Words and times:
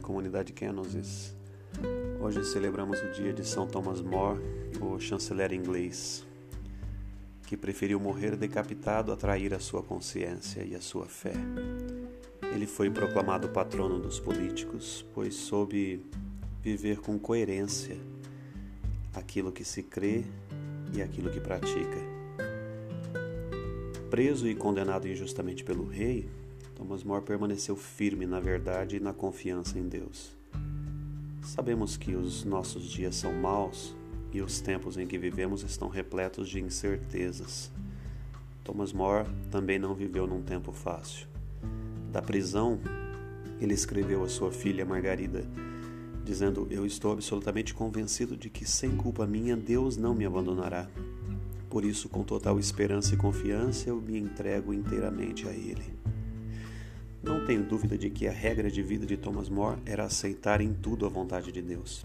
comunidade 0.00 0.52
Kenosis. 0.52 1.32
Hoje 2.20 2.44
celebramos 2.44 3.00
o 3.00 3.12
dia 3.12 3.32
de 3.32 3.46
São 3.46 3.66
Thomas 3.66 4.00
More, 4.02 4.40
o 4.80 4.98
chanceler 4.98 5.52
inglês, 5.52 6.26
que 7.46 7.56
preferiu 7.56 8.00
morrer 8.00 8.36
decapitado 8.36 9.12
a 9.12 9.16
trair 9.16 9.54
a 9.54 9.60
sua 9.60 9.80
consciência 9.80 10.62
e 10.64 10.74
a 10.74 10.80
sua 10.80 11.06
fé. 11.06 11.34
Ele 12.52 12.66
foi 12.66 12.90
proclamado 12.90 13.48
patrono 13.48 14.00
dos 14.00 14.18
políticos, 14.18 15.06
pois 15.14 15.34
soube 15.34 16.04
viver 16.60 16.98
com 16.98 17.16
coerência 17.18 17.96
aquilo 19.14 19.52
que 19.52 19.64
se 19.64 19.84
crê 19.84 20.24
e 20.92 21.00
aquilo 21.00 21.30
que 21.30 21.38
pratica. 21.40 22.00
Preso 24.10 24.48
e 24.48 24.54
condenado 24.54 25.08
injustamente 25.08 25.62
pelo 25.62 25.86
rei, 25.86 26.28
Thomas 26.84 27.02
More 27.02 27.24
permaneceu 27.24 27.74
firme 27.76 28.26
na 28.26 28.38
verdade 28.38 28.96
e 28.96 29.00
na 29.00 29.14
confiança 29.14 29.78
em 29.78 29.88
Deus. 29.88 30.36
Sabemos 31.42 31.96
que 31.96 32.14
os 32.14 32.44
nossos 32.44 32.84
dias 32.90 33.14
são 33.14 33.32
maus 33.32 33.96
e 34.30 34.42
os 34.42 34.60
tempos 34.60 34.98
em 34.98 35.06
que 35.06 35.16
vivemos 35.16 35.62
estão 35.62 35.88
repletos 35.88 36.46
de 36.46 36.60
incertezas. 36.60 37.72
Thomas 38.62 38.92
More 38.92 39.26
também 39.50 39.78
não 39.78 39.94
viveu 39.94 40.26
num 40.26 40.42
tempo 40.42 40.72
fácil. 40.72 41.26
Da 42.12 42.20
prisão, 42.20 42.78
ele 43.58 43.72
escreveu 43.72 44.22
à 44.22 44.28
sua 44.28 44.52
filha 44.52 44.84
Margarida, 44.84 45.48
dizendo: 46.22 46.68
Eu 46.70 46.84
estou 46.84 47.12
absolutamente 47.12 47.72
convencido 47.72 48.36
de 48.36 48.50
que, 48.50 48.66
sem 48.66 48.94
culpa 48.94 49.26
minha, 49.26 49.56
Deus 49.56 49.96
não 49.96 50.14
me 50.14 50.26
abandonará. 50.26 50.86
Por 51.70 51.82
isso, 51.82 52.10
com 52.10 52.22
total 52.22 52.58
esperança 52.58 53.14
e 53.14 53.16
confiança, 53.16 53.88
eu 53.88 53.96
me 54.02 54.18
entrego 54.18 54.74
inteiramente 54.74 55.48
a 55.48 55.50
Ele. 55.50 56.13
Tenho 57.46 57.62
dúvida 57.62 57.98
de 57.98 58.08
que 58.08 58.26
a 58.26 58.32
regra 58.32 58.70
de 58.70 58.82
vida 58.82 59.04
de 59.04 59.18
Thomas 59.18 59.50
More 59.50 59.78
era 59.84 60.04
aceitar 60.04 60.62
em 60.62 60.72
tudo 60.72 61.04
a 61.04 61.10
vontade 61.10 61.52
de 61.52 61.60
Deus. 61.60 62.02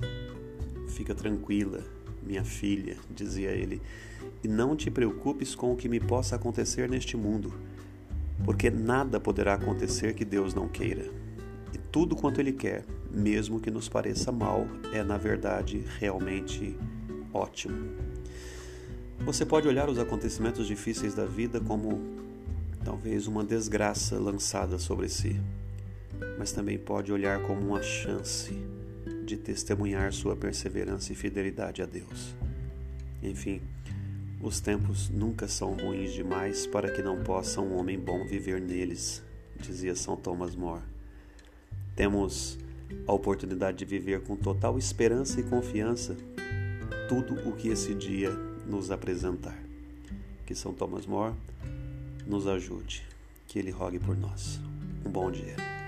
Fica 0.89 1.15
tranquila, 1.15 1.81
minha 2.21 2.43
filha, 2.43 2.97
dizia 3.09 3.51
ele, 3.51 3.81
e 4.43 4.49
não 4.49 4.75
te 4.75 4.91
preocupes 4.91 5.55
com 5.55 5.71
o 5.71 5.77
que 5.77 5.87
me 5.87 5.97
possa 5.97 6.35
acontecer 6.35 6.89
neste 6.89 7.15
mundo, 7.15 7.53
porque 8.43 8.69
nada 8.69 9.17
poderá 9.17 9.53
acontecer 9.53 10.13
que 10.13 10.25
Deus 10.25 10.53
não 10.53 10.67
queira. 10.67 11.09
E 11.73 11.77
tudo 11.77 12.17
quanto 12.17 12.41
Ele 12.41 12.51
quer, 12.51 12.83
mesmo 13.09 13.61
que 13.61 13.71
nos 13.71 13.87
pareça 13.87 14.33
mal, 14.33 14.67
é 14.91 15.01
na 15.03 15.17
verdade 15.17 15.85
realmente 15.99 16.75
ótimo. 17.33 17.91
Você 19.19 19.45
pode 19.45 19.69
olhar 19.69 19.89
os 19.89 19.99
acontecimentos 19.99 20.67
difíceis 20.67 21.13
da 21.13 21.25
vida 21.25 21.61
como 21.61 22.19
talvez 22.83 23.27
uma 23.27 23.43
desgraça 23.43 24.17
lançada 24.17 24.77
sobre 24.77 25.09
si, 25.09 25.39
mas 26.37 26.51
também 26.51 26.77
pode 26.77 27.11
olhar 27.11 27.41
como 27.43 27.61
uma 27.61 27.81
chance 27.81 28.53
de 29.25 29.37
testemunhar 29.37 30.11
sua 30.11 30.35
perseverança 30.35 31.13
e 31.13 31.15
fidelidade 31.15 31.81
a 31.81 31.85
Deus. 31.85 32.35
Enfim, 33.21 33.61
os 34.41 34.59
tempos 34.59 35.09
nunca 35.09 35.47
são 35.47 35.73
ruins 35.73 36.13
demais 36.13 36.65
para 36.65 36.89
que 36.91 37.01
não 37.01 37.21
possa 37.23 37.61
um 37.61 37.77
homem 37.77 37.99
bom 37.99 38.25
viver 38.25 38.61
neles, 38.61 39.21
dizia 39.59 39.95
São 39.95 40.15
Thomas 40.15 40.55
More. 40.55 40.81
Temos 41.95 42.57
a 43.05 43.13
oportunidade 43.13 43.77
de 43.77 43.85
viver 43.85 44.21
com 44.21 44.35
total 44.35 44.77
esperança 44.77 45.39
e 45.39 45.43
confiança 45.43 46.15
tudo 47.07 47.33
o 47.49 47.55
que 47.55 47.69
esse 47.69 47.93
dia 47.93 48.31
nos 48.65 48.91
apresentar. 48.91 49.57
Que 50.45 50.55
São 50.55 50.73
Thomas 50.73 51.05
More 51.05 51.33
nos 52.29 52.45
ajude, 52.45 53.01
que 53.47 53.57
Ele 53.57 53.71
rogue 53.71 53.97
por 53.97 54.15
nós. 54.15 54.59
Um 55.03 55.09
bom 55.09 55.31
dia. 55.31 55.78